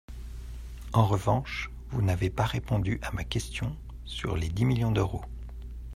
[0.93, 5.21] En revanche, vous n’avez pas répondu à ma question sur les dix millions d’euros.